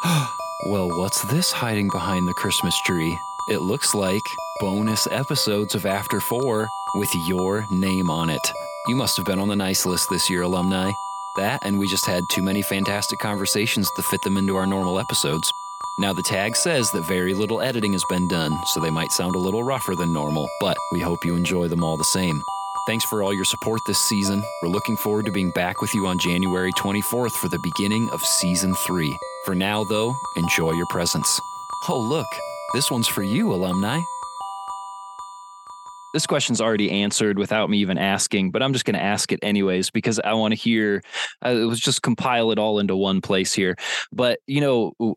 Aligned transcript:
well, 0.66 0.88
what's 0.88 1.22
this 1.24 1.52
hiding 1.52 1.88
behind 1.88 2.26
the 2.26 2.34
Christmas 2.34 2.74
tree? 2.82 3.18
It 3.48 3.58
looks 3.58 3.94
like 3.94 4.22
bonus 4.58 5.06
episodes 5.10 5.74
of 5.74 5.84
After 5.84 6.20
Four 6.20 6.68
with 6.94 7.14
your 7.28 7.66
name 7.70 8.08
on 8.08 8.30
it. 8.30 8.40
You 8.86 8.96
must 8.96 9.18
have 9.18 9.26
been 9.26 9.38
on 9.38 9.48
the 9.48 9.56
nice 9.56 9.84
list 9.84 10.08
this 10.08 10.30
year, 10.30 10.42
alumni. 10.42 10.90
That, 11.36 11.60
and 11.62 11.78
we 11.78 11.86
just 11.86 12.06
had 12.06 12.24
too 12.30 12.42
many 12.42 12.62
fantastic 12.62 13.18
conversations 13.18 13.90
to 13.96 14.02
fit 14.02 14.22
them 14.22 14.38
into 14.38 14.56
our 14.56 14.66
normal 14.66 14.98
episodes. 14.98 15.52
Now, 15.98 16.14
the 16.14 16.22
tag 16.22 16.56
says 16.56 16.90
that 16.92 17.06
very 17.06 17.34
little 17.34 17.60
editing 17.60 17.92
has 17.92 18.04
been 18.08 18.26
done, 18.26 18.58
so 18.72 18.80
they 18.80 18.90
might 18.90 19.12
sound 19.12 19.34
a 19.34 19.38
little 19.38 19.62
rougher 19.62 19.94
than 19.94 20.14
normal, 20.14 20.48
but 20.60 20.78
we 20.92 21.00
hope 21.00 21.26
you 21.26 21.36
enjoy 21.36 21.68
them 21.68 21.84
all 21.84 21.98
the 21.98 22.04
same. 22.04 22.42
Thanks 22.86 23.04
for 23.04 23.22
all 23.22 23.34
your 23.34 23.44
support 23.44 23.82
this 23.86 23.98
season. 23.98 24.42
We're 24.62 24.70
looking 24.70 24.96
forward 24.96 25.26
to 25.26 25.32
being 25.32 25.50
back 25.50 25.82
with 25.82 25.94
you 25.94 26.06
on 26.06 26.18
January 26.18 26.72
24th 26.72 27.32
for 27.32 27.48
the 27.48 27.58
beginning 27.62 28.08
of 28.10 28.22
season 28.22 28.74
three. 28.86 29.14
For 29.44 29.54
now, 29.54 29.84
though, 29.84 30.14
enjoy 30.36 30.72
your 30.72 30.86
presents. 30.86 31.38
Oh, 31.88 32.00
look, 32.00 32.26
this 32.72 32.90
one's 32.90 33.06
for 33.06 33.22
you, 33.22 33.52
alumni. 33.52 34.00
This 36.14 36.26
question's 36.26 36.60
already 36.60 36.90
answered 36.90 37.38
without 37.38 37.70
me 37.70 37.78
even 37.78 37.98
asking, 37.98 38.50
but 38.50 38.62
I'm 38.62 38.72
just 38.72 38.84
going 38.84 38.96
to 38.96 39.02
ask 39.02 39.30
it 39.30 39.38
anyways 39.42 39.90
because 39.90 40.18
I 40.18 40.32
want 40.32 40.52
to 40.52 40.58
hear. 40.58 41.02
Uh, 41.44 41.50
it 41.50 41.66
was 41.66 41.78
just 41.78 42.02
compile 42.02 42.50
it 42.50 42.58
all 42.58 42.78
into 42.80 42.96
one 42.96 43.20
place 43.20 43.52
here. 43.52 43.76
But 44.10 44.40
you 44.46 44.60
know, 44.60 45.16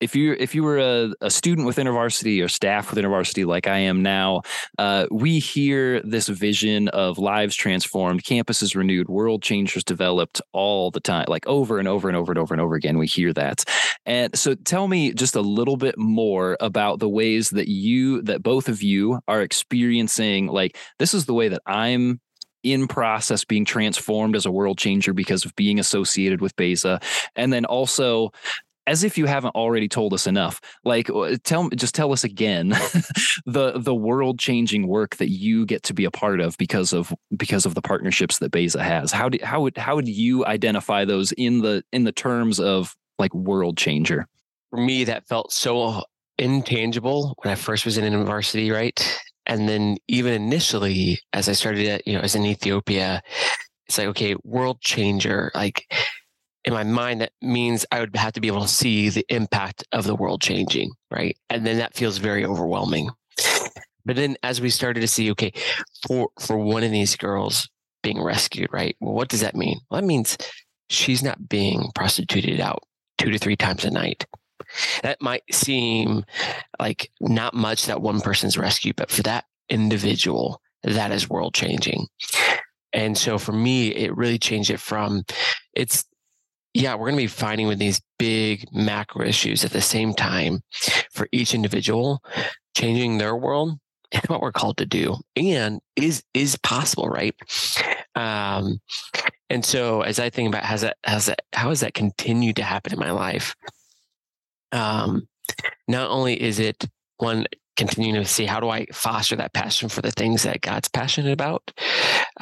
if 0.00 0.14
you 0.14 0.36
if 0.38 0.54
you 0.54 0.62
were 0.62 0.78
a, 0.78 1.12
a 1.20 1.30
student 1.30 1.66
within 1.66 1.86
a 1.86 1.92
varsity 1.92 2.40
or 2.40 2.48
staff 2.48 2.90
within 2.90 3.04
a 3.04 3.08
varsity 3.08 3.44
like 3.44 3.66
I 3.66 3.78
am 3.78 4.02
now, 4.02 4.42
uh, 4.78 5.06
we 5.10 5.38
hear 5.38 6.00
this 6.02 6.28
vision 6.28 6.88
of 6.88 7.18
lives 7.18 7.54
transformed, 7.54 8.24
campuses 8.24 8.74
renewed, 8.74 9.08
world 9.08 9.42
changers 9.42 9.84
developed 9.84 10.40
all 10.52 10.90
the 10.90 11.00
time, 11.00 11.26
like 11.28 11.46
over 11.46 11.78
and 11.78 11.88
over 11.88 12.08
and 12.08 12.16
over 12.16 12.32
and 12.32 12.38
over 12.38 12.54
and 12.54 12.60
over 12.60 12.74
again. 12.74 12.98
We 12.98 13.06
hear 13.06 13.32
that, 13.32 13.64
and 14.06 14.36
so 14.38 14.54
tell 14.54 14.88
me 14.88 15.12
just 15.12 15.34
a 15.34 15.40
little 15.40 15.76
bit 15.76 15.98
more 15.98 16.56
about 16.60 16.98
the 16.98 17.08
ways 17.08 17.50
that 17.50 17.68
you 17.68 18.22
that 18.22 18.42
both 18.42 18.68
of 18.68 18.82
you 18.82 19.20
are 19.28 19.42
experiencing. 19.42 20.46
Like 20.46 20.76
this 20.98 21.14
is 21.14 21.26
the 21.26 21.34
way 21.34 21.48
that 21.48 21.62
I'm 21.66 22.20
in 22.62 22.88
process 22.88 23.44
being 23.44 23.64
transformed 23.64 24.34
as 24.34 24.46
a 24.46 24.50
world 24.50 24.78
changer 24.78 25.12
because 25.12 25.44
of 25.44 25.54
being 25.54 25.78
associated 25.78 26.40
with 26.40 26.56
Beza. 26.56 27.00
And 27.36 27.52
then 27.52 27.64
also 27.64 28.32
as 28.88 29.04
if 29.04 29.18
you 29.18 29.26
haven't 29.26 29.54
already 29.54 29.86
told 29.86 30.14
us 30.14 30.26
enough. 30.26 30.60
Like 30.82 31.10
uh, 31.10 31.36
tell 31.44 31.68
just 31.70 31.94
tell 31.94 32.10
us 32.12 32.24
again 32.24 32.68
the 33.46 33.74
the 33.76 33.94
world 33.94 34.38
changing 34.38 34.88
work 34.88 35.16
that 35.16 35.28
you 35.28 35.66
get 35.66 35.82
to 35.84 35.94
be 35.94 36.06
a 36.06 36.10
part 36.10 36.40
of 36.40 36.56
because 36.56 36.94
of 36.94 37.12
because 37.36 37.66
of 37.66 37.74
the 37.74 37.82
partnerships 37.82 38.38
that 38.38 38.50
Beza 38.50 38.82
has. 38.82 39.12
How 39.12 39.28
do 39.28 39.38
how 39.42 39.60
would 39.60 39.76
how 39.76 39.94
would 39.96 40.08
you 40.08 40.44
identify 40.46 41.04
those 41.04 41.32
in 41.32 41.60
the 41.60 41.84
in 41.92 42.04
the 42.04 42.12
terms 42.12 42.58
of 42.58 42.96
like 43.18 43.34
world 43.34 43.76
changer? 43.76 44.26
For 44.70 44.80
me, 44.80 45.04
that 45.04 45.28
felt 45.28 45.52
so 45.52 46.02
intangible 46.38 47.34
when 47.42 47.52
I 47.52 47.56
first 47.56 47.84
was 47.84 47.98
in 47.98 48.04
university, 48.04 48.70
right? 48.70 49.20
And 49.46 49.68
then 49.68 49.98
even 50.08 50.32
initially, 50.34 51.20
as 51.32 51.48
I 51.48 51.52
started, 51.52 51.86
at, 51.88 52.06
you 52.06 52.14
know, 52.14 52.20
as 52.20 52.34
in 52.34 52.44
Ethiopia, 52.44 53.22
it's 53.86 53.98
like 53.98 54.08
okay, 54.08 54.34
world 54.44 54.80
changer, 54.80 55.50
like 55.54 55.84
in 56.64 56.72
my 56.72 56.84
mind 56.84 57.20
that 57.20 57.32
means 57.40 57.86
I 57.90 58.00
would 58.00 58.14
have 58.16 58.32
to 58.34 58.40
be 58.40 58.48
able 58.48 58.62
to 58.62 58.68
see 58.68 59.08
the 59.08 59.24
impact 59.28 59.84
of 59.92 60.04
the 60.04 60.14
world 60.14 60.40
changing, 60.40 60.92
right? 61.10 61.36
And 61.50 61.66
then 61.66 61.78
that 61.78 61.94
feels 61.94 62.18
very 62.18 62.44
overwhelming. 62.44 63.10
But 64.04 64.16
then 64.16 64.36
as 64.42 64.60
we 64.60 64.70
started 64.70 65.00
to 65.00 65.08
see, 65.08 65.30
okay, 65.32 65.52
for 66.06 66.30
for 66.40 66.56
one 66.56 66.82
of 66.82 66.90
these 66.90 67.14
girls 67.14 67.68
being 68.02 68.22
rescued, 68.22 68.70
right? 68.72 68.96
Well, 69.00 69.14
what 69.14 69.28
does 69.28 69.40
that 69.40 69.54
mean? 69.54 69.80
Well, 69.90 70.00
that 70.00 70.06
means 70.06 70.38
she's 70.88 71.22
not 71.22 71.48
being 71.48 71.90
prostituted 71.94 72.60
out 72.60 72.82
two 73.18 73.30
to 73.30 73.38
three 73.38 73.56
times 73.56 73.84
a 73.84 73.90
night. 73.90 74.24
That 75.02 75.20
might 75.20 75.42
seem 75.52 76.24
like 76.80 77.10
not 77.20 77.54
much 77.54 77.86
that 77.86 78.00
one 78.00 78.20
person's 78.20 78.58
rescued, 78.58 78.96
but 78.96 79.10
for 79.10 79.22
that 79.22 79.44
individual, 79.68 80.60
that 80.82 81.12
is 81.12 81.28
world 81.28 81.54
changing. 81.54 82.06
And 82.92 83.16
so 83.16 83.38
for 83.38 83.52
me, 83.52 83.88
it 83.88 84.16
really 84.16 84.38
changed 84.38 84.70
it 84.70 84.80
from 84.80 85.24
it's 85.74 86.04
yeah, 86.74 86.94
we're 86.94 87.10
going 87.10 87.16
to 87.16 87.22
be 87.22 87.26
fighting 87.26 87.66
with 87.66 87.78
these 87.78 88.00
big 88.18 88.66
macro 88.72 89.24
issues 89.24 89.64
at 89.64 89.72
the 89.72 89.80
same 89.80 90.14
time 90.14 90.60
for 91.12 91.28
each 91.32 91.54
individual, 91.54 92.22
changing 92.76 93.18
their 93.18 93.36
world 93.36 93.78
is 94.12 94.28
what 94.28 94.40
we're 94.40 94.52
called 94.52 94.78
to 94.78 94.86
do 94.86 95.16
and 95.36 95.80
is 95.96 96.22
is 96.34 96.56
possible 96.56 97.08
right? 97.08 97.34
Um 98.14 98.80
and 99.50 99.64
so 99.64 100.02
as 100.02 100.18
i 100.18 100.30
think 100.30 100.48
about 100.48 100.64
has 100.64 100.80
that 100.80 100.96
has 101.04 101.26
that 101.26 101.40
how 101.52 101.68
has 101.68 101.80
that 101.80 101.94
continued 101.94 102.56
to 102.56 102.62
happen 102.62 102.92
in 102.92 102.98
my 102.98 103.10
life? 103.10 103.54
Um 104.72 105.28
not 105.88 106.10
only 106.10 106.40
is 106.40 106.58
it 106.58 106.86
one 107.18 107.46
continuing 107.76 108.22
to 108.22 108.28
see 108.28 108.44
how 108.44 108.60
do 108.60 108.68
i 108.68 108.86
foster 108.92 109.36
that 109.36 109.52
passion 109.52 109.88
for 109.88 110.02
the 110.02 110.10
things 110.10 110.42
that 110.42 110.60
god's 110.60 110.88
passionate 110.88 111.32
about 111.32 111.70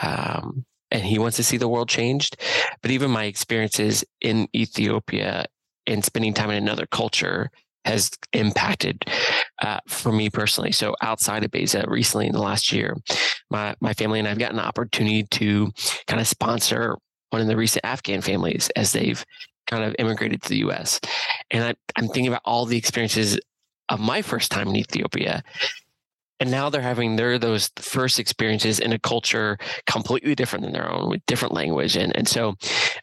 um 0.01 0.65
and 0.91 1.03
he 1.03 1.19
wants 1.19 1.37
to 1.37 1.45
see 1.45 1.57
the 1.57 1.69
world 1.69 1.89
changed. 1.89 2.37
But 2.83 2.91
even 2.91 3.11
my 3.11 3.25
experiences 3.25 4.05
in 4.21 4.49
Ethiopia 4.55 5.47
and 5.87 6.05
spending 6.05 6.35
time 6.35 6.51
in 6.51 6.57
another 6.57 6.87
culture 6.87 7.51
has 7.85 8.11
impacted 8.33 9.05
uh, 9.63 9.79
for 9.87 10.11
me 10.11 10.29
personally. 10.29 10.73
So 10.73 10.95
outside 11.03 11.45
of 11.45 11.53
Beza, 11.53 11.85
recently 11.87 12.27
in 12.27 12.33
the 12.33 12.43
last 12.43 12.73
year, 12.73 12.97
my 13.51 13.75
my 13.81 13.95
family 13.95 14.19
and 14.19 14.29
I've 14.29 14.39
gotten 14.39 14.59
an 14.59 14.65
opportunity 14.65 15.23
to 15.23 15.71
kind 16.07 16.21
of 16.21 16.27
sponsor 16.27 16.97
one 17.31 17.43
of 17.43 17.49
the 17.49 17.57
recent 17.57 17.85
Afghan 17.85 18.21
families 18.21 18.71
as 18.77 18.93
they've 18.93 19.25
kind 19.67 19.85
of 19.85 19.95
immigrated 19.99 20.43
to 20.43 20.49
the 20.49 20.59
U.S. 20.59 21.01
And 21.51 21.65
I, 21.65 21.75
I'm 21.97 22.07
thinking 22.07 22.29
about 22.29 22.43
all 22.45 22.67
the 22.67 22.77
experiences 22.77 23.39
of 23.89 24.01
my 24.01 24.23
first 24.23 24.51
time 24.51 24.69
in 24.69 24.77
Ethiopia 24.77 25.43
and 26.41 26.51
now 26.51 26.69
they're 26.69 26.83
having 26.83 27.17
their 27.17 27.39
those 27.39 27.71
first 27.77 28.19
experiences 28.19 28.79
in 28.79 28.93
a 28.93 28.99
culture 28.99 29.59
completely 29.87 30.35
different 30.35 30.65
than 30.65 30.73
their 30.73 30.91
own 30.91 31.09
with 31.09 31.25
different 31.27 31.55
language. 31.55 31.97
And 31.97 32.15
and 32.17 32.29
so 32.29 32.55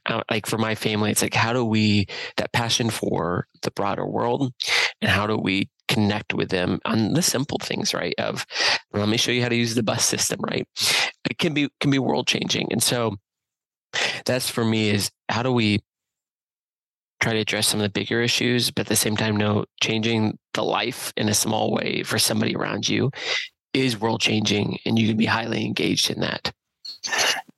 uh, 0.06 0.22
like 0.30 0.46
for 0.46 0.58
my 0.58 0.76
family 0.76 1.12
it's 1.12 1.22
like 1.22 1.34
how 1.34 1.54
do 1.54 1.66
we 1.66 2.08
that 2.38 2.54
passion 2.54 2.90
for 2.90 3.48
the 3.62 3.72
broader 3.72 4.06
world 4.06 4.54
and 5.02 5.10
how 5.10 5.28
do 5.28 5.38
we 5.38 5.70
connect 5.88 6.34
with 6.34 6.50
them 6.50 6.80
on 6.86 7.14
the 7.14 7.22
simple 7.22 7.58
things 7.62 7.94
right 7.94 8.16
of 8.18 8.46
let 8.94 9.10
me 9.10 9.18
show 9.18 9.32
you 9.32 9.42
how 9.42 9.50
to 9.50 9.56
use 9.56 9.76
the 9.76 9.84
bus 9.84 10.06
system 10.06 10.40
right? 10.42 10.68
It 11.30 11.38
can 11.38 11.54
be 11.54 11.70
can 11.80 11.92
be 11.92 12.00
world 12.00 12.28
changing. 12.28 12.68
And 12.72 12.82
so 12.82 13.18
that's 14.26 14.50
for 14.50 14.66
me 14.66 14.90
is 14.90 15.12
how 15.30 15.44
do 15.44 15.52
we 15.52 15.80
try 17.24 17.34
to 17.34 17.40
address 17.40 17.68
some 17.68 17.80
of 17.80 17.84
the 17.84 17.90
bigger 17.90 18.22
issues, 18.22 18.70
but 18.70 18.82
at 18.82 18.88
the 18.88 18.96
same 18.96 19.16
time, 19.16 19.38
no 19.38 19.66
changing 19.82 20.38
the 20.54 20.64
life 20.64 21.14
in 21.18 21.30
a 21.30 21.34
small 21.34 21.72
way 21.72 22.04
for 22.04 22.20
somebody 22.20 22.56
around 22.56 22.88
you 22.88 23.12
is 23.74 24.00
world 24.00 24.22
changing, 24.22 24.78
and 24.86 24.98
you 25.00 25.08
can 25.08 25.18
be 25.18 25.26
highly 25.26 25.66
engaged 25.66 26.10
in 26.10 26.20
that. 26.20 26.54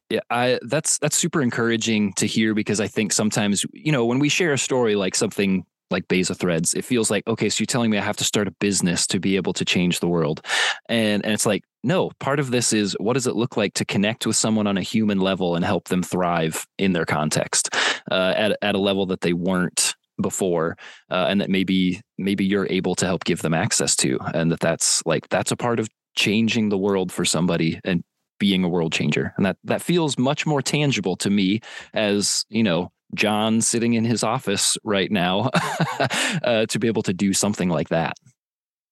Yeah, 0.10 0.20
I 0.30 0.60
that's 0.64 1.00
that's 1.00 1.18
super 1.18 1.42
encouraging 1.42 2.14
to 2.14 2.28
hear 2.28 2.54
because 2.54 2.80
I 2.80 2.88
think 2.88 3.12
sometimes 3.12 3.66
you 3.74 3.92
know 3.92 4.06
when 4.06 4.20
we 4.20 4.30
share 4.30 4.54
a 4.54 4.58
story 4.58 4.96
like 4.96 5.16
something 5.16 5.66
like 5.92 6.08
Beza 6.08 6.34
Threads, 6.34 6.74
it 6.74 6.86
feels 6.86 7.10
like 7.10 7.28
okay, 7.28 7.50
so 7.50 7.62
you're 7.62 7.66
telling 7.66 7.90
me 7.90 7.98
I 7.98 8.02
have 8.02 8.18
to 8.18 8.24
start 8.24 8.48
a 8.48 8.52
business 8.52 9.08
to 9.08 9.20
be 9.20 9.36
able 9.36 9.54
to 9.54 9.66
change 9.66 10.00
the 10.00 10.08
world, 10.08 10.46
and 10.90 11.24
and 11.26 11.34
it's 11.34 11.46
like 11.46 11.64
no, 11.84 12.12
part 12.20 12.40
of 12.40 12.52
this 12.52 12.72
is 12.72 12.96
what 13.00 13.14
does 13.14 13.28
it 13.28 13.36
look 13.36 13.58
like 13.58 13.74
to 13.76 13.86
connect 13.86 14.26
with 14.26 14.36
someone 14.36 14.68
on 14.68 14.78
a 14.78 14.82
human 14.82 15.20
level 15.20 15.56
and 15.56 15.66
help 15.66 15.88
them 15.88 16.04
thrive 16.04 16.68
in 16.78 16.94
their 16.94 17.06
context 17.06 17.70
uh, 18.12 18.34
at 18.36 18.58
at 18.62 18.76
a 18.76 18.80
level 18.80 19.08
that 19.08 19.22
they 19.22 19.34
weren't 19.34 19.96
before 20.22 20.78
uh, 21.10 21.28
and 21.30 21.42
that 21.42 21.50
maybe 21.50 22.02
maybe 22.18 22.46
you're 22.46 22.68
able 22.70 22.96
to 22.96 23.06
help 23.06 23.24
give 23.24 23.42
them 23.42 23.54
access 23.54 23.96
to 23.96 24.18
and 24.34 24.52
that 24.52 24.60
that's 24.60 25.06
like 25.06 25.28
that's 25.30 25.52
a 25.52 25.58
part 25.58 25.80
of 25.80 25.90
changing 26.16 26.70
the 26.70 26.78
world 26.78 27.12
for 27.12 27.26
somebody 27.26 27.80
and 27.84 28.04
being 28.40 28.64
a 28.64 28.70
world 28.70 28.92
changer 28.92 29.34
and 29.38 29.46
that 29.46 29.58
that 29.64 29.82
feels 29.82 30.18
much 30.18 30.46
more 30.46 30.62
tangible 30.62 31.16
to 31.16 31.30
me 31.30 31.60
as 31.94 32.46
you 32.50 32.64
know 32.64 32.92
John 33.14 33.62
sitting 33.62 33.94
in 33.94 34.04
his 34.04 34.24
office 34.24 34.78
right 34.84 35.12
now 35.12 35.50
uh, 36.44 36.66
to 36.66 36.80
be 36.80 36.88
able 36.88 37.04
to 37.04 37.14
do 37.14 37.34
something 37.34 37.70
like 37.70 37.90
that? 37.90 38.14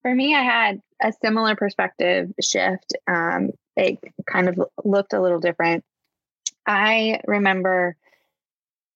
For 0.02 0.14
me, 0.14 0.36
I 0.36 0.44
had 0.44 0.82
a 1.02 1.12
similar 1.24 1.56
perspective 1.56 2.32
shift. 2.42 2.94
Um, 3.08 3.52
it 3.76 4.00
kind 4.26 4.50
of 4.50 4.60
looked 4.84 5.14
a 5.14 5.22
little 5.22 5.40
different. 5.40 5.84
I 6.68 7.20
remember 7.26 7.96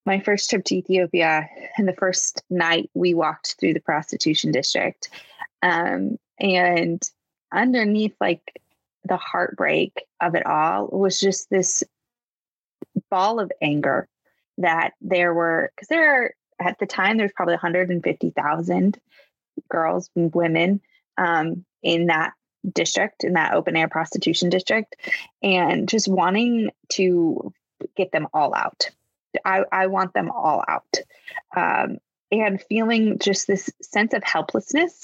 my 0.07 0.21
first 0.21 0.50
trip 0.50 0.63
to 0.63 0.75
Ethiopia, 0.77 1.48
and 1.77 1.88
the 1.88 1.94
first 1.94 2.42
night 2.50 2.89
we 2.94 3.13
walked 3.13 3.57
through 3.59 3.74
the 3.74 3.81
prostitution 3.81 4.51
district. 4.54 5.09
Um, 5.62 6.18
and 6.39 7.04
underneath, 7.54 8.15
like 8.21 8.62
the 9.04 9.18
heartbreak 9.18 10.01
of 10.21 10.33
it 10.33 10.45
all, 10.45 10.88
was 10.88 11.19
just 11.19 11.50
this 11.50 11.83
ball 13.12 13.39
of 13.39 13.51
anger 13.62 14.07
that 14.57 14.94
there 15.01 15.33
were 15.33 15.71
because 15.75 15.89
there 15.89 16.24
are 16.24 16.33
at 16.59 16.80
the 16.80 16.88
time 16.88 17.18
there's 17.18 17.33
probably 17.36 17.54
150,000 17.54 19.00
girls 19.69 20.09
and 20.15 20.33
women 20.33 20.81
um, 21.18 21.63
in 21.83 22.07
that 22.07 22.33
district 22.74 23.24
in 23.24 23.33
that 23.33 23.54
open 23.54 23.75
air 23.75 23.88
prostitution 23.88 24.50
district 24.50 24.95
and 25.44 25.88
just 25.88 26.07
wanting 26.07 26.71
to 26.89 27.54
get 27.95 28.12
them 28.12 28.27
all 28.33 28.56
out 28.56 28.89
I, 29.45 29.63
I 29.71 29.88
want 29.88 30.13
them 30.13 30.31
all 30.31 30.63
out 30.68 30.97
um, 31.56 31.97
and 32.31 32.62
feeling 32.62 33.19
just 33.19 33.47
this 33.47 33.69
sense 33.81 34.13
of 34.13 34.24
helplessness 34.24 35.01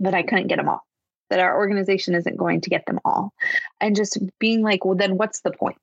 that 0.00 0.14
I 0.14 0.22
couldn't 0.22 0.48
get 0.48 0.56
them 0.56 0.68
all, 0.68 0.86
that 1.30 1.40
our 1.40 1.56
organization 1.56 2.14
isn't 2.14 2.36
going 2.36 2.60
to 2.62 2.70
get 2.70 2.86
them 2.86 3.00
all. 3.04 3.32
And 3.80 3.96
just 3.96 4.18
being 4.38 4.62
like, 4.62 4.84
well, 4.84 4.96
then 4.96 5.16
what's 5.16 5.40
the 5.40 5.52
point? 5.52 5.76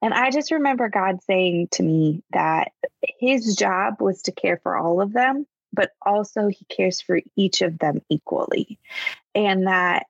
And 0.00 0.12
I 0.12 0.30
just 0.30 0.50
remember 0.50 0.88
God 0.88 1.22
saying 1.22 1.68
to 1.72 1.82
me 1.82 2.22
that 2.32 2.72
his 3.02 3.56
job 3.56 4.00
was 4.00 4.22
to 4.22 4.32
care 4.32 4.58
for 4.62 4.76
all 4.76 5.00
of 5.00 5.12
them, 5.12 5.46
but 5.72 5.92
also 6.04 6.48
he 6.48 6.64
cares 6.66 7.00
for 7.00 7.20
each 7.36 7.62
of 7.62 7.78
them 7.78 8.02
equally. 8.08 8.78
And 9.34 9.66
that, 9.66 10.06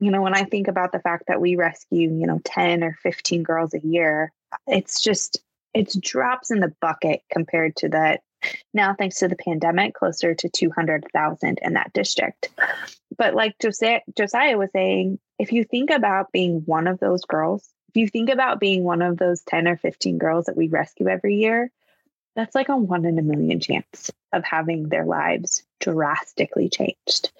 you 0.00 0.10
know, 0.10 0.22
when 0.22 0.34
I 0.34 0.44
think 0.44 0.68
about 0.68 0.92
the 0.92 1.00
fact 1.00 1.24
that 1.28 1.40
we 1.40 1.56
rescue, 1.56 2.10
you 2.10 2.26
know, 2.26 2.40
10 2.44 2.82
or 2.82 2.98
15 3.02 3.42
girls 3.42 3.74
a 3.74 3.86
year, 3.86 4.32
it's 4.66 5.00
just, 5.02 5.42
it's 5.74 5.96
drops 5.96 6.50
in 6.50 6.60
the 6.60 6.74
bucket 6.80 7.22
compared 7.30 7.76
to 7.76 7.88
that 7.90 8.22
now 8.72 8.94
thanks 8.94 9.16
to 9.16 9.28
the 9.28 9.36
pandemic 9.36 9.94
closer 9.94 10.34
to 10.34 10.48
200,000 10.48 11.58
in 11.62 11.74
that 11.74 11.92
district. 11.92 12.50
But 13.16 13.34
like 13.34 13.58
Josiah, 13.60 14.00
Josiah 14.16 14.56
was 14.56 14.70
saying, 14.72 15.18
if 15.38 15.52
you 15.52 15.64
think 15.64 15.90
about 15.90 16.32
being 16.32 16.62
one 16.64 16.86
of 16.86 17.00
those 17.00 17.24
girls, 17.24 17.68
if 17.88 17.96
you 17.96 18.08
think 18.08 18.30
about 18.30 18.60
being 18.60 18.84
one 18.84 19.02
of 19.02 19.16
those 19.16 19.42
10 19.42 19.66
or 19.66 19.76
15 19.76 20.18
girls 20.18 20.44
that 20.44 20.56
we 20.56 20.68
rescue 20.68 21.08
every 21.08 21.36
year, 21.36 21.70
that's 22.36 22.54
like 22.54 22.68
a 22.68 22.76
one 22.76 23.04
in 23.04 23.18
a 23.18 23.22
million 23.22 23.58
chance 23.58 24.10
of 24.32 24.44
having 24.44 24.88
their 24.88 25.04
lives 25.04 25.64
drastically 25.80 26.68
changed. 26.68 27.32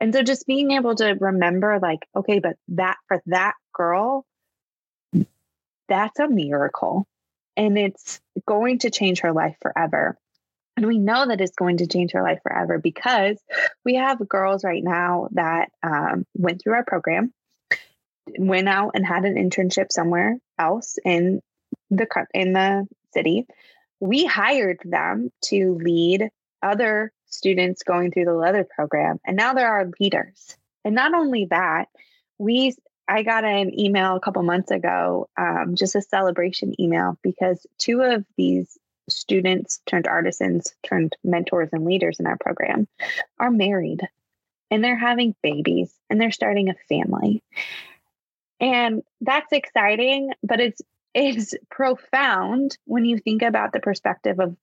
And 0.00 0.14
so 0.14 0.22
just 0.22 0.46
being 0.46 0.70
able 0.70 0.94
to 0.94 1.16
remember, 1.20 1.78
like, 1.80 2.06
okay, 2.16 2.38
but 2.38 2.56
that 2.68 2.96
for 3.08 3.20
that 3.26 3.54
girl, 3.74 4.24
that's 5.88 6.18
a 6.18 6.28
miracle. 6.28 7.06
And 7.56 7.78
it's 7.78 8.20
going 8.46 8.80
to 8.80 8.90
change 8.90 9.20
her 9.20 9.32
life 9.32 9.56
forever. 9.60 10.18
And 10.76 10.86
we 10.86 10.98
know 10.98 11.26
that 11.26 11.40
it's 11.40 11.56
going 11.56 11.78
to 11.78 11.86
change 11.86 12.12
her 12.12 12.22
life 12.22 12.40
forever 12.42 12.78
because 12.78 13.38
we 13.84 13.94
have 13.94 14.28
girls 14.28 14.62
right 14.62 14.84
now 14.84 15.28
that 15.32 15.70
um, 15.82 16.26
went 16.34 16.62
through 16.62 16.74
our 16.74 16.84
program, 16.84 17.32
went 18.38 18.68
out 18.68 18.90
and 18.94 19.06
had 19.06 19.24
an 19.24 19.36
internship 19.36 19.90
somewhere 19.90 20.38
else 20.58 20.98
in 21.02 21.40
the 21.90 22.06
in 22.34 22.52
the 22.52 22.86
city. 23.14 23.46
We 24.00 24.26
hired 24.26 24.80
them 24.84 25.30
to 25.44 25.78
lead 25.82 26.28
other 26.62 27.12
students 27.26 27.82
going 27.82 28.10
through 28.10 28.26
the 28.26 28.34
leather 28.34 28.64
program, 28.64 29.18
and 29.24 29.36
now 29.36 29.54
they're 29.54 29.72
our 29.72 29.90
leaders. 29.98 30.56
And 30.84 30.94
not 30.94 31.14
only 31.14 31.46
that, 31.46 31.88
we 32.38 32.74
I 33.08 33.22
got 33.22 33.44
an 33.44 33.78
email 33.78 34.16
a 34.16 34.20
couple 34.20 34.42
months 34.42 34.70
ago, 34.70 35.28
um, 35.38 35.74
just 35.76 35.94
a 35.94 36.02
celebration 36.02 36.80
email, 36.80 37.18
because 37.22 37.64
two 37.78 38.02
of 38.02 38.24
these 38.36 38.76
students 39.08 39.80
turned 39.86 40.08
artisans 40.08 40.74
turned 40.82 41.16
mentors 41.22 41.68
and 41.72 41.84
leaders 41.84 42.18
in 42.18 42.26
our 42.26 42.36
program 42.38 42.88
are 43.38 43.50
married 43.50 44.00
and 44.70 44.82
they're 44.82 44.98
having 44.98 45.34
babies 45.42 45.94
and 46.10 46.20
they're 46.20 46.32
starting 46.32 46.68
a 46.68 46.74
family. 46.88 47.42
And 48.58 49.02
that's 49.20 49.52
exciting, 49.52 50.32
but 50.42 50.60
it's 50.60 50.82
it's 51.14 51.54
profound 51.70 52.76
when 52.84 53.06
you 53.06 53.16
think 53.16 53.40
about 53.40 53.72
the 53.72 53.80
perspective 53.80 54.38
of 54.38 54.54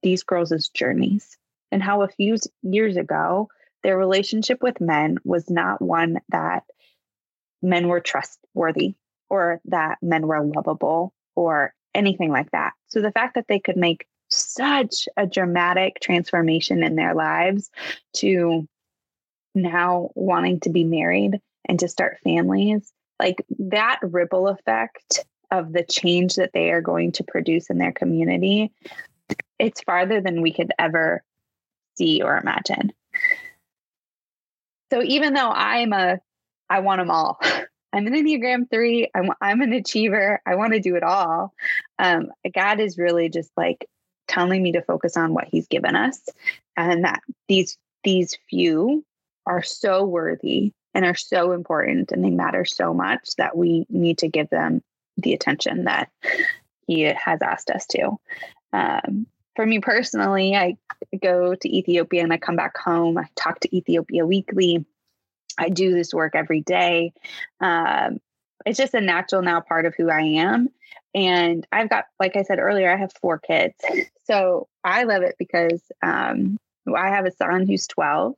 these 0.00 0.22
girls' 0.22 0.68
journeys 0.68 1.36
and 1.72 1.82
how 1.82 2.02
a 2.02 2.08
few 2.08 2.36
years 2.62 2.96
ago 2.96 3.48
their 3.82 3.98
relationship 3.98 4.62
with 4.62 4.80
men 4.80 5.18
was 5.24 5.50
not 5.50 5.82
one 5.82 6.20
that 6.28 6.62
men 7.62 7.88
were 7.88 8.00
trustworthy 8.00 8.94
or 9.30 9.60
that 9.66 9.98
men 10.02 10.26
were 10.26 10.44
lovable 10.44 11.12
or 11.34 11.74
anything 11.94 12.30
like 12.30 12.50
that. 12.52 12.72
So 12.88 13.00
the 13.00 13.12
fact 13.12 13.34
that 13.34 13.46
they 13.48 13.58
could 13.58 13.76
make 13.76 14.06
such 14.28 15.08
a 15.16 15.26
dramatic 15.26 16.00
transformation 16.00 16.82
in 16.82 16.96
their 16.96 17.14
lives 17.14 17.70
to 18.16 18.68
now 19.54 20.10
wanting 20.14 20.60
to 20.60 20.70
be 20.70 20.84
married 20.84 21.40
and 21.68 21.78
to 21.80 21.88
start 21.88 22.18
families, 22.22 22.92
like 23.20 23.44
that 23.58 23.98
ripple 24.02 24.48
effect 24.48 25.24
of 25.50 25.72
the 25.72 25.84
change 25.84 26.36
that 26.36 26.52
they 26.52 26.70
are 26.70 26.82
going 26.82 27.12
to 27.12 27.24
produce 27.24 27.70
in 27.70 27.78
their 27.78 27.92
community, 27.92 28.70
it's 29.58 29.80
farther 29.82 30.20
than 30.20 30.42
we 30.42 30.52
could 30.52 30.72
ever 30.78 31.22
see 31.96 32.22
or 32.22 32.36
imagine. 32.36 32.92
So 34.92 35.02
even 35.02 35.34
though 35.34 35.50
I'm 35.50 35.92
a, 35.92 36.20
I 36.70 36.80
want 36.80 37.00
them 37.00 37.10
all. 37.10 37.40
I'm 37.92 38.06
an 38.06 38.12
Enneagram 38.12 38.70
three. 38.70 39.10
I'm, 39.14 39.30
I'm 39.40 39.62
an 39.62 39.72
achiever. 39.72 40.42
I 40.44 40.56
want 40.56 40.74
to 40.74 40.80
do 40.80 40.96
it 40.96 41.02
all. 41.02 41.54
Um, 41.98 42.30
God 42.54 42.80
is 42.80 42.98
really 42.98 43.30
just 43.30 43.50
like 43.56 43.88
telling 44.26 44.62
me 44.62 44.72
to 44.72 44.82
focus 44.82 45.16
on 45.16 45.32
what 45.32 45.48
He's 45.50 45.68
given 45.68 45.96
us, 45.96 46.20
and 46.76 47.04
that 47.04 47.20
these 47.48 47.78
these 48.04 48.36
few 48.48 49.04
are 49.46 49.62
so 49.62 50.04
worthy 50.04 50.72
and 50.94 51.04
are 51.06 51.14
so 51.14 51.52
important, 51.52 52.12
and 52.12 52.22
they 52.22 52.30
matter 52.30 52.66
so 52.66 52.92
much 52.92 53.30
that 53.36 53.56
we 53.56 53.86
need 53.88 54.18
to 54.18 54.28
give 54.28 54.50
them 54.50 54.82
the 55.16 55.32
attention 55.32 55.84
that 55.84 56.10
He 56.86 57.02
has 57.02 57.40
asked 57.40 57.70
us 57.70 57.86
to. 57.86 58.18
Um, 58.74 59.26
for 59.56 59.66
me 59.66 59.80
personally, 59.80 60.54
I 60.54 60.76
go 61.20 61.54
to 61.54 61.76
Ethiopia 61.76 62.22
and 62.22 62.32
I 62.32 62.36
come 62.36 62.54
back 62.54 62.76
home. 62.76 63.18
I 63.18 63.24
talk 63.34 63.60
to 63.60 63.76
Ethiopia 63.76 64.26
weekly. 64.26 64.84
I 65.58 65.68
do 65.68 65.92
this 65.92 66.14
work 66.14 66.34
every 66.34 66.60
day. 66.60 67.12
Um, 67.60 68.18
it's 68.66 68.78
just 68.78 68.94
a 68.94 69.00
natural 69.00 69.42
now 69.42 69.60
part 69.60 69.86
of 69.86 69.94
who 69.96 70.10
I 70.10 70.20
am. 70.20 70.68
And 71.14 71.66
I've 71.72 71.88
got, 71.88 72.06
like 72.20 72.36
I 72.36 72.42
said 72.42 72.58
earlier, 72.58 72.92
I 72.92 72.96
have 72.96 73.12
four 73.20 73.38
kids. 73.38 73.74
So 74.24 74.68
I 74.84 75.04
love 75.04 75.22
it 75.22 75.36
because 75.38 75.82
um, 76.02 76.58
I 76.94 77.08
have 77.08 77.24
a 77.24 77.32
son 77.32 77.66
who's 77.66 77.86
12. 77.86 78.34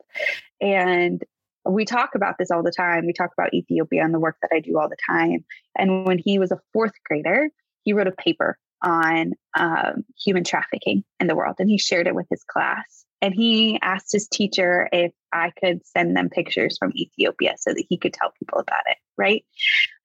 And 0.60 1.22
we 1.64 1.84
talk 1.84 2.14
about 2.14 2.38
this 2.38 2.50
all 2.50 2.62
the 2.62 2.70
time. 2.70 3.06
We 3.06 3.12
talk 3.12 3.32
about 3.36 3.52
Ethiopia 3.52 4.04
and 4.04 4.14
the 4.14 4.20
work 4.20 4.36
that 4.42 4.50
I 4.54 4.60
do 4.60 4.78
all 4.78 4.88
the 4.88 4.96
time. 5.08 5.44
And 5.76 6.06
when 6.06 6.18
he 6.18 6.38
was 6.38 6.52
a 6.52 6.60
fourth 6.72 6.92
grader, 7.04 7.50
he 7.82 7.92
wrote 7.92 8.06
a 8.06 8.12
paper 8.12 8.56
on 8.82 9.34
um, 9.58 10.04
human 10.18 10.44
trafficking 10.44 11.04
in 11.18 11.26
the 11.26 11.34
world 11.34 11.56
and 11.58 11.68
he 11.68 11.78
shared 11.78 12.06
it 12.06 12.14
with 12.14 12.26
his 12.30 12.44
class. 12.44 13.04
And 13.22 13.34
he 13.34 13.78
asked 13.82 14.12
his 14.12 14.28
teacher 14.28 14.88
if 14.92 15.12
I 15.32 15.52
could 15.58 15.86
send 15.86 16.16
them 16.16 16.30
pictures 16.30 16.78
from 16.78 16.92
Ethiopia 16.96 17.54
so 17.58 17.72
that 17.72 17.84
he 17.88 17.96
could 17.96 18.14
tell 18.14 18.32
people 18.38 18.58
about 18.58 18.82
it. 18.86 18.96
Right. 19.16 19.44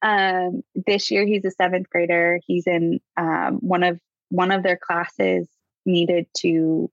Um, 0.02 0.62
this 0.86 1.10
year, 1.10 1.25
he's 1.25 1.46
a 1.46 1.51
seventh 1.51 1.89
grader. 1.89 2.39
He's 2.46 2.68
in 2.68 3.00
um, 3.18 3.60
one 3.62 3.84
of 3.84 4.00
one 4.30 4.51
of 4.51 4.63
their 4.63 4.78
classes 4.78 5.48
needed 5.86 6.25
to 6.38 6.92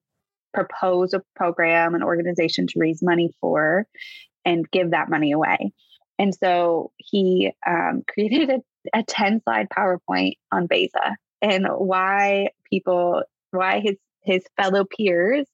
propose 0.55 1.15
a 1.15 1.23
program, 1.35 1.95
an 1.95 2.03
organization 2.03 2.67
to 2.69 2.79
raise 2.79 3.03
money 3.03 3.33
for, 3.41 3.87
and 4.45 4.71
give 4.71 4.91
that 4.91 5.09
money 5.09 5.33
away. 5.33 5.73
And 6.19 6.35
so 6.35 6.93
he 6.99 7.53
um, 7.67 8.03
created 8.13 8.51
a, 8.51 8.99
a 8.99 9.03
10 9.03 9.43
slide 9.43 9.69
PowerPoint 9.71 10.35
on 10.53 10.67
Beza 10.67 11.17
and 11.41 11.67
why 11.67 12.49
people, 12.71 13.23
why 13.51 13.81
his 13.81 13.97
his 14.25 14.45
fellow 14.57 14.85
peers 14.85 15.47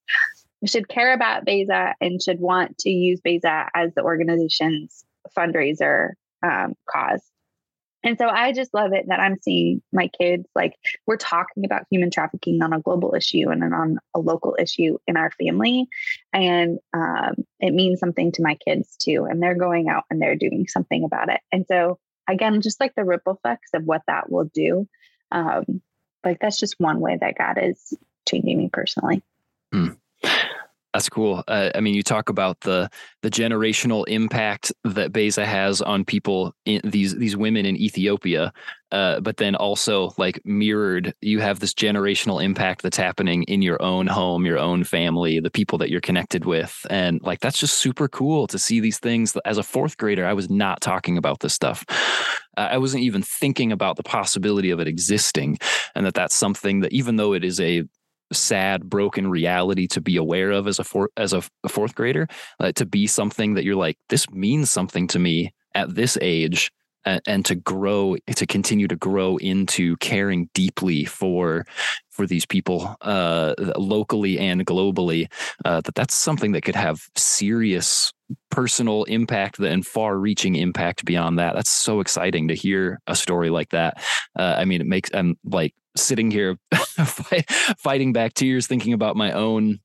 should 0.67 0.89
care 0.89 1.13
about 1.13 1.45
Beza 1.45 1.95
and 2.01 2.23
should 2.23 2.41
want 2.41 2.79
to 2.79 2.91
use 2.91 3.21
Beza 3.21 3.69
as 3.75 3.95
the 3.95 4.03
organization's 4.03 5.05
fundraiser 5.37 6.11
um, 6.43 6.75
cause. 6.89 7.23
And 8.05 8.17
so 8.17 8.29
I 8.29 8.53
just 8.53 8.73
love 8.75 8.93
it 8.93 9.07
that 9.09 9.19
I'm 9.19 9.37
seeing 9.39 9.83
my 9.93 10.09
kids 10.09 10.49
like 10.55 10.75
we're 11.07 11.17
talking 11.17 11.65
about 11.65 11.87
human 11.91 12.11
trafficking 12.11 12.63
on 12.63 12.73
a 12.73 12.81
global 12.81 13.15
issue 13.15 13.51
and 13.51 13.63
on 13.63 13.99
a 14.15 14.21
local 14.21 14.57
issue 14.59 14.99
in 15.09 15.17
our 15.17 15.33
family. 15.33 15.89
And 16.33 16.79
um, 16.95 17.35
it 17.59 17.75
means 17.75 17.99
something 17.99 18.31
to 18.33 18.43
my 18.43 18.55
kids 18.55 18.97
too. 18.99 19.27
And 19.29 19.43
they're 19.43 19.57
going 19.57 19.89
out 19.89 20.05
and 20.11 20.23
they're 20.23 20.37
doing 20.37 20.67
something 20.69 21.03
about 21.05 21.29
it. 21.29 21.41
And 21.51 21.67
so, 21.67 21.99
again, 22.29 22.61
just 22.61 22.81
like 22.81 22.95
the 22.95 23.05
ripple 23.05 23.35
effects 23.35 23.71
of 23.75 23.85
what 23.85 24.03
that 24.07 24.31
will 24.31 24.49
do, 24.55 24.89
um, 25.33 25.83
like 26.25 26.39
that's 26.41 26.59
just 26.59 26.77
one 26.79 27.01
way 27.01 27.19
that 27.21 27.37
God 27.37 27.59
is 27.61 27.95
changing 28.29 28.59
me 28.59 28.71
personally. 28.73 29.23
Hmm. 29.73 29.89
That's 30.99 31.09
cool. 31.09 31.45
Uh, 31.47 31.71
I 31.77 31.81
mean, 31.81 31.95
you 31.95 32.03
talk 32.03 32.29
about 32.29 32.63
the 32.63 32.91
the 33.23 33.31
generational 33.31 34.05
impact 34.09 34.73
that 34.83 35.13
Beza 35.13 35.47
has 35.47 35.81
on 35.81 36.05
people 36.05 36.53
in 36.65 36.81
these 36.83 37.15
these 37.15 37.37
women 37.37 37.67
in 37.67 37.77
Ethiopia, 37.77 38.53
uh, 38.91 39.21
but 39.21 39.37
then 39.37 39.55
also 39.55 40.13
like 40.19 40.41
mirrored, 40.45 41.15
you 41.21 41.39
have 41.39 41.61
this 41.61 41.73
generational 41.73 42.43
impact 42.43 42.83
that's 42.83 42.97
happening 42.97 43.45
in 43.45 43.63
your 43.63 43.81
own 43.81 44.09
home, 44.09 44.45
your 44.45 44.59
own 44.59 44.83
family, 44.83 45.39
the 45.39 45.53
people 45.53 45.79
that 45.79 45.89
you're 45.89 46.01
connected 46.01 46.45
with, 46.45 46.85
and 46.91 47.21
like 47.23 47.39
that's 47.39 47.59
just 47.61 47.79
super 47.79 48.09
cool 48.09 48.49
to 48.49 48.59
see 48.59 48.81
these 48.81 48.99
things. 48.99 49.37
As 49.45 49.57
a 49.57 49.63
fourth 49.63 49.99
grader, 49.99 50.27
I 50.27 50.33
was 50.33 50.51
not 50.51 50.81
talking 50.81 51.17
about 51.17 51.39
this 51.39 51.55
stuff. 51.55 51.85
I 52.57 52.79
wasn't 52.79 53.05
even 53.05 53.23
thinking 53.23 53.71
about 53.71 53.95
the 53.97 54.03
possibility 54.03 54.71
of 54.71 54.81
it 54.81 54.89
existing, 54.89 55.59
and 55.95 56.05
that 56.05 56.15
that's 56.15 56.35
something 56.35 56.81
that 56.81 56.93
even 56.93 57.15
though 57.15 57.35
it 57.35 57.45
is 57.45 57.61
a 57.61 57.85
sad 58.33 58.89
broken 58.89 59.29
reality 59.29 59.87
to 59.87 60.01
be 60.01 60.17
aware 60.17 60.51
of 60.51 60.67
as 60.67 60.79
a 60.79 60.85
four, 60.85 61.11
as 61.17 61.33
a, 61.33 61.43
a 61.65 61.69
fourth 61.69 61.95
grader 61.95 62.27
uh, 62.61 62.73
to 62.73 62.85
be 62.85 63.07
something 63.07 63.55
that 63.55 63.65
you're 63.65 63.77
like 63.77 63.99
this 64.09 64.31
means 64.31 64.71
something 64.71 65.07
to 65.07 65.19
me 65.19 65.53
at 65.75 65.95
this 65.95 66.19
age 66.21 66.71
and, 67.05 67.23
and 67.27 67.45
to 67.47 67.55
grow 67.55 68.17
to 68.35 68.47
continue 68.47 68.89
to 68.89 68.97
grow 68.97 69.37
into 69.39 69.97
caring 69.97 70.49
deeply 70.55 71.05
for 71.05 71.65
for 72.11 72.27
these 72.27 72.45
people 72.45 72.97
uh, 73.03 73.55
locally 73.77 74.39
and 74.39 74.67
globally 74.67 75.31
uh, 75.65 75.81
that 75.83 75.95
that's 75.95 76.15
something 76.15 76.53
that 76.53 76.63
could 76.63 76.75
have 76.75 77.09
serious 77.17 78.13
personal 78.51 79.05
impact 79.05 79.59
and 79.59 79.87
far 79.87 80.19
reaching 80.19 80.57
impact 80.57 81.05
beyond 81.05 81.39
that. 81.39 81.55
That's 81.55 81.71
so 81.71 82.01
exciting 82.01 82.49
to 82.49 82.55
hear 82.55 83.01
a 83.07 83.15
story 83.15 83.49
like 83.51 83.71
that. 83.71 84.03
Uh, 84.37 84.57
i 84.59 84.65
mean 84.65 84.81
it 84.81 84.87
makes 84.87 85.11
i'm 85.15 85.37
like 85.45 85.75
sitting 86.01 86.31
here 86.31 86.57
fighting 87.79 88.13
back 88.13 88.35
tears 88.35 88.67
thinking 88.67 88.93
about 88.93 89.17
my 89.17 89.33
own 89.33 89.81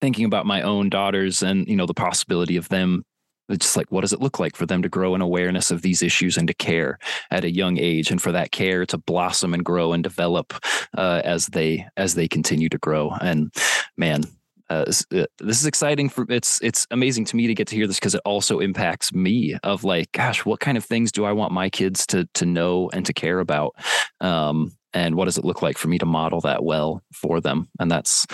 thinking 0.00 0.24
about 0.24 0.46
my 0.46 0.62
own 0.62 0.88
daughters 0.88 1.42
and 1.42 1.66
you 1.68 1.76
know 1.76 1.86
the 1.86 1.94
possibility 1.94 2.56
of 2.56 2.68
them 2.68 3.04
it's 3.48 3.66
just 3.66 3.76
like 3.76 3.90
what 3.92 4.00
does 4.00 4.12
it 4.12 4.20
look 4.20 4.38
like 4.38 4.56
for 4.56 4.66
them 4.66 4.82
to 4.82 4.88
grow 4.88 5.14
an 5.14 5.20
awareness 5.20 5.70
of 5.70 5.82
these 5.82 6.02
issues 6.02 6.36
and 6.36 6.48
to 6.48 6.54
care 6.54 6.98
at 7.30 7.44
a 7.44 7.50
young 7.50 7.78
age 7.78 8.10
and 8.10 8.20
for 8.20 8.32
that 8.32 8.50
care 8.50 8.84
to 8.86 8.98
blossom 8.98 9.54
and 9.54 9.64
grow 9.64 9.92
and 9.92 10.02
develop 10.02 10.54
uh, 10.96 11.20
as 11.24 11.46
they 11.46 11.86
as 11.96 12.14
they 12.14 12.26
continue 12.26 12.68
to 12.68 12.78
grow? 12.78 13.10
And 13.20 13.52
man 13.96 14.24
uh, 14.68 14.84
uh 15.14 15.26
this 15.38 15.60
is 15.60 15.66
exciting 15.66 16.08
for 16.08 16.26
it's 16.28 16.60
it's 16.60 16.86
amazing 16.90 17.24
to 17.24 17.36
me 17.36 17.46
to 17.46 17.54
get 17.54 17.68
to 17.68 17.76
hear 17.76 17.86
this 17.86 18.00
because 18.00 18.16
it 18.16 18.22
also 18.24 18.58
impacts 18.58 19.12
me 19.12 19.56
of 19.62 19.84
like 19.84 20.10
gosh 20.10 20.44
what 20.44 20.58
kind 20.58 20.76
of 20.76 20.84
things 20.84 21.12
do 21.12 21.24
i 21.24 21.30
want 21.30 21.52
my 21.52 21.70
kids 21.70 22.04
to 22.04 22.28
to 22.34 22.44
know 22.44 22.90
and 22.92 23.06
to 23.06 23.12
care 23.12 23.38
about? 23.38 23.76
Um, 24.20 24.72
and 24.96 25.14
what 25.14 25.26
does 25.26 25.36
it 25.36 25.44
look 25.44 25.60
like 25.60 25.76
for 25.76 25.88
me 25.88 25.98
to 25.98 26.06
model 26.06 26.40
that 26.40 26.64
well 26.64 27.02
for 27.12 27.40
them? 27.40 27.68
And 27.78 27.90
that's 27.90 28.26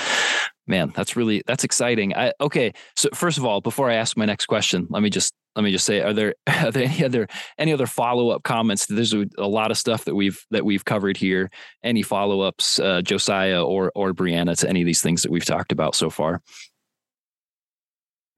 man 0.69 0.93
that's 0.95 1.17
really 1.17 1.43
that's 1.45 1.65
exciting. 1.65 2.15
I 2.15 2.33
okay 2.41 2.73
so 2.97 3.09
first 3.13 3.37
of 3.37 3.45
all 3.45 3.61
before 3.61 3.91
i 3.91 3.95
ask 3.95 4.17
my 4.17 4.25
next 4.25 4.47
question 4.47 4.87
let 4.91 5.03
me 5.03 5.11
just 5.11 5.35
let 5.57 5.65
me 5.65 5.73
just 5.73 5.85
say 5.85 6.01
are 6.01 6.13
there 6.13 6.35
are 6.47 6.71
there 6.71 6.85
any 6.85 7.05
other 7.05 7.27
any 7.59 7.73
other 7.73 7.87
follow-up 7.87 8.45
comments? 8.45 8.87
There's 8.87 9.13
a, 9.13 9.27
lot 9.39 9.73
of 9.73 9.77
stuff 9.77 10.05
that 10.05 10.15
we've 10.15 10.41
that 10.53 10.65
we've 10.65 10.85
covered 10.85 11.17
here. 11.17 11.51
Any 11.83 12.03
follow-ups 12.03 12.79
uh, 12.79 13.03
josiah 13.03 13.63
or 13.63 13.91
or 13.97 14.15
brianna 14.15 14.57
to 14.61 14.69
any 14.69 14.83
of 14.83 14.87
these 14.87 15.03
things 15.03 15.23
that 15.23 15.33
we've 15.33 15.45
talked 15.45 15.73
about 15.73 15.97
so 15.97 16.11
far? 16.11 16.41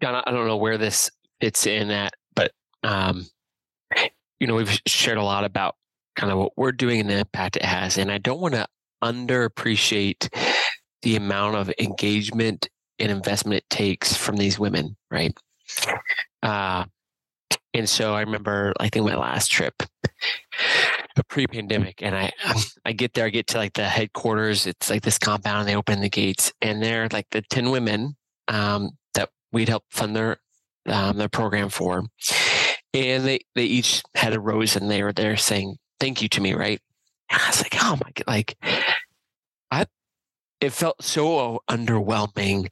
John 0.02 0.22
i 0.26 0.30
don't 0.30 0.46
know 0.46 0.56
where 0.56 0.78
this 0.78 1.10
fits 1.40 1.66
in 1.66 1.90
at 1.90 2.14
but 2.34 2.52
um 2.82 3.26
you 4.40 4.46
know 4.46 4.54
we've 4.54 4.80
shared 4.86 5.18
a 5.18 5.22
lot 5.22 5.44
about 5.44 5.76
kind 6.16 6.32
of 6.32 6.38
what 6.38 6.52
we're 6.56 6.72
doing 6.72 7.00
and 7.00 7.10
the 7.10 7.18
impact 7.18 7.56
it 7.56 7.64
has 7.64 7.98
and 7.98 8.10
i 8.10 8.18
don't 8.18 8.40
want 8.40 8.54
to 8.54 8.66
underappreciate 9.02 10.28
the 11.02 11.16
amount 11.16 11.56
of 11.56 11.70
engagement 11.78 12.68
and 12.98 13.10
investment 13.10 13.58
it 13.58 13.70
takes 13.70 14.16
from 14.16 14.36
these 14.36 14.58
women, 14.58 14.96
right? 15.10 15.36
Uh, 16.42 16.84
and 17.74 17.88
so 17.88 18.14
I 18.14 18.20
remember, 18.20 18.72
I 18.80 18.88
think 18.88 19.04
my 19.04 19.16
last 19.16 19.50
trip, 19.50 19.74
pre-pandemic, 21.28 22.02
and 22.02 22.16
I 22.16 22.32
I 22.84 22.92
get 22.92 23.14
there, 23.14 23.26
I 23.26 23.30
get 23.30 23.48
to 23.48 23.58
like 23.58 23.74
the 23.74 23.84
headquarters. 23.84 24.66
It's 24.66 24.90
like 24.90 25.02
this 25.02 25.18
compound, 25.18 25.60
and 25.60 25.68
they 25.68 25.76
open 25.76 26.00
the 26.00 26.08
gates, 26.08 26.52
and 26.62 26.82
they're 26.82 27.08
like 27.12 27.26
the 27.30 27.42
ten 27.42 27.70
women 27.70 28.16
um, 28.48 28.90
that 29.14 29.30
we'd 29.52 29.68
help 29.68 29.84
fund 29.90 30.14
their 30.14 30.38
um, 30.86 31.16
their 31.18 31.28
program 31.28 31.68
for, 31.68 32.04
and 32.92 33.24
they 33.24 33.40
they 33.56 33.64
each 33.64 34.02
had 34.14 34.34
a 34.34 34.40
rose, 34.40 34.76
and 34.76 34.88
they 34.88 35.02
were 35.02 35.12
there 35.12 35.36
saying 35.36 35.76
thank 36.04 36.20
you 36.20 36.28
to 36.28 36.40
me, 36.42 36.52
right? 36.52 36.80
And 37.30 37.40
I 37.40 37.48
was 37.48 37.62
like, 37.62 37.76
oh 37.80 37.96
my 38.04 38.10
god, 38.14 38.24
like 38.26 38.58
I 39.70 39.86
it 40.60 40.70
felt 40.70 41.02
so 41.02 41.62
underwhelming. 41.70 42.68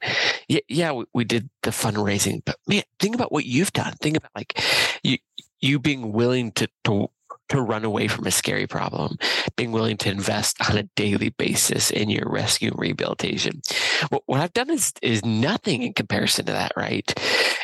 Yeah, 0.47 0.59
yeah, 0.67 0.91
we, 0.91 1.05
we, 1.13 1.23
did 1.23 1.49
the 1.63 1.71
fundraising, 1.71 2.43
but 2.45 2.57
man, 2.67 2.83
think 2.99 3.15
about 3.15 3.31
what 3.31 3.45
you've 3.45 3.73
done. 3.73 3.93
Think 3.93 4.17
about 4.17 4.29
like 4.35 4.61
you 5.01 5.17
you 5.61 5.79
being 5.79 6.11
willing 6.11 6.51
to 6.51 6.67
to 6.83 7.09
to 7.49 7.61
run 7.61 7.83
away 7.83 8.07
from 8.07 8.27
a 8.27 8.31
scary 8.31 8.67
problem, 8.67 9.17
being 9.55 9.71
willing 9.71 9.97
to 9.97 10.11
invest 10.11 10.57
on 10.69 10.77
a 10.77 10.83
daily 10.95 11.29
basis 11.29 11.89
in 11.89 12.11
your 12.11 12.29
rescue 12.29 12.69
and 12.69 12.79
rehabilitation. 12.79 13.63
What, 14.09 14.21
what 14.27 14.41
I've 14.41 14.53
done 14.53 14.69
is 14.69 14.93
is 15.01 15.25
nothing 15.25 15.81
in 15.81 15.93
comparison 15.93 16.45
to 16.45 16.51
that, 16.51 16.73
right? 16.77 17.11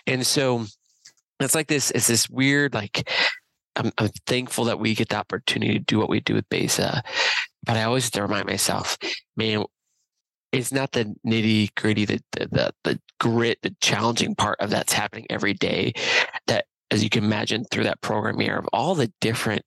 And 0.07 0.25
so 0.25 0.65
it's 1.39 1.53
like 1.53 1.67
this. 1.67 1.91
It's 1.91 2.07
this 2.07 2.27
weird 2.27 2.73
like. 2.73 3.07
I'm, 3.75 3.91
I'm 3.97 4.09
thankful 4.25 4.65
that 4.65 4.79
we 4.79 4.95
get 4.95 5.09
the 5.09 5.17
opportunity 5.17 5.73
to 5.73 5.79
do 5.79 5.99
what 5.99 6.09
we 6.09 6.19
do 6.19 6.35
with 6.35 6.49
Beza, 6.49 7.03
but 7.65 7.77
I 7.77 7.83
always 7.83 8.05
have 8.05 8.11
to 8.13 8.21
remind 8.23 8.47
myself, 8.47 8.97
man, 9.37 9.63
it's 10.51 10.71
not 10.71 10.91
the 10.91 11.13
nitty 11.25 11.75
gritty, 11.75 12.05
the, 12.05 12.21
the, 12.33 12.73
the 12.83 12.99
grit, 13.19 13.59
the 13.61 13.75
challenging 13.81 14.35
part 14.35 14.59
of 14.59 14.69
that's 14.69 14.93
happening 14.93 15.27
every 15.29 15.53
day. 15.53 15.93
That, 16.47 16.65
as 16.91 17.03
you 17.03 17.09
can 17.09 17.23
imagine, 17.23 17.65
through 17.65 17.83
that 17.83 18.01
program 18.01 18.39
here, 18.39 18.57
of 18.57 18.67
all 18.73 18.95
the 18.95 19.11
different 19.21 19.63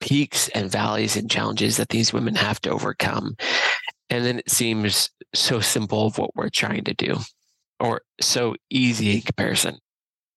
peaks 0.00 0.48
and 0.48 0.70
valleys 0.70 1.16
and 1.16 1.30
challenges 1.30 1.76
that 1.76 1.90
these 1.90 2.12
women 2.12 2.34
have 2.34 2.60
to 2.62 2.70
overcome, 2.70 3.36
and 4.10 4.24
then 4.24 4.40
it 4.40 4.50
seems 4.50 5.10
so 5.34 5.60
simple 5.60 6.06
of 6.06 6.18
what 6.18 6.34
we're 6.34 6.48
trying 6.48 6.84
to 6.84 6.94
do, 6.94 7.16
or 7.78 8.02
so 8.20 8.56
easy 8.68 9.14
in 9.14 9.22
comparison. 9.22 9.78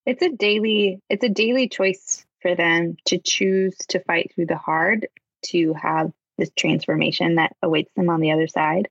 It's 0.06 0.22
a 0.22 0.30
daily, 0.30 1.02
it's 1.10 1.24
a 1.24 1.30
daily 1.30 1.68
choice 1.68 2.26
for 2.42 2.56
them 2.56 2.98
to 3.06 3.18
choose 3.18 3.76
to 3.90 4.00
fight 4.00 4.32
through 4.34 4.48
the 4.48 4.58
hard 4.58 5.08
to 5.48 5.74
have 5.74 6.12
this 6.38 6.50
transformation 6.56 7.36
that 7.36 7.56
awaits 7.62 7.92
them 7.96 8.10
on 8.10 8.22
the 8.22 8.32
other 8.32 8.48
side. 8.48 8.90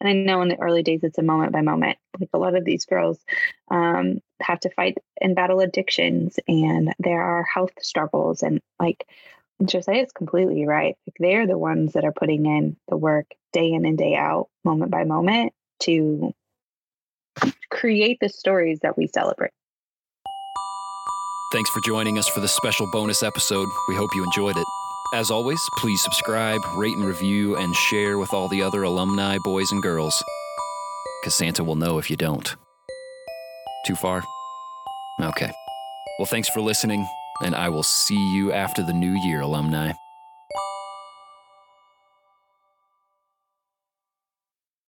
And 0.00 0.08
I 0.08 0.12
know 0.12 0.42
in 0.42 0.48
the 0.48 0.60
early 0.60 0.82
days, 0.82 1.00
it's 1.02 1.18
a 1.18 1.22
moment 1.22 1.52
by 1.52 1.60
moment. 1.60 1.98
Like 2.18 2.30
a 2.32 2.38
lot 2.38 2.56
of 2.56 2.64
these 2.64 2.86
girls 2.86 3.18
um, 3.70 4.20
have 4.40 4.60
to 4.60 4.70
fight 4.70 4.98
and 5.20 5.36
battle 5.36 5.60
addictions, 5.60 6.38
and 6.48 6.94
there 6.98 7.22
are 7.22 7.44
health 7.44 7.72
struggles. 7.80 8.42
And 8.42 8.60
like 8.78 9.06
Josiah 9.64 10.02
is 10.02 10.12
completely 10.12 10.66
right. 10.66 10.96
Like 11.06 11.16
they're 11.18 11.46
the 11.46 11.58
ones 11.58 11.92
that 11.92 12.04
are 12.04 12.12
putting 12.12 12.46
in 12.46 12.76
the 12.88 12.96
work 12.96 13.26
day 13.52 13.70
in 13.72 13.84
and 13.84 13.98
day 13.98 14.16
out, 14.16 14.48
moment 14.64 14.90
by 14.90 15.04
moment, 15.04 15.52
to 15.80 16.34
create 17.70 18.18
the 18.20 18.28
stories 18.28 18.80
that 18.80 18.96
we 18.96 19.06
celebrate. 19.06 19.52
Thanks 21.52 21.70
for 21.70 21.80
joining 21.80 22.16
us 22.16 22.28
for 22.28 22.38
this 22.38 22.54
special 22.54 22.86
bonus 22.92 23.24
episode. 23.24 23.68
We 23.88 23.96
hope 23.96 24.14
you 24.14 24.22
enjoyed 24.22 24.56
it. 24.56 24.66
As 25.12 25.32
always, 25.32 25.58
please 25.78 26.00
subscribe, 26.00 26.60
rate 26.76 26.96
and 26.96 27.04
review, 27.04 27.56
and 27.56 27.74
share 27.74 28.18
with 28.18 28.32
all 28.32 28.48
the 28.48 28.62
other 28.62 28.84
alumni 28.84 29.36
boys 29.38 29.72
and 29.72 29.82
girls. 29.82 30.22
Because 31.20 31.34
Santa 31.34 31.64
will 31.64 31.74
know 31.74 31.98
if 31.98 32.08
you 32.08 32.16
don't. 32.16 32.54
Too 33.84 33.96
far? 33.96 34.22
Okay. 35.20 35.50
Well, 36.20 36.26
thanks 36.26 36.48
for 36.48 36.60
listening, 36.60 37.04
and 37.42 37.56
I 37.56 37.68
will 37.68 37.82
see 37.82 38.32
you 38.32 38.52
after 38.52 38.84
the 38.84 38.92
new 38.92 39.18
year, 39.24 39.40
alumni. 39.40 39.90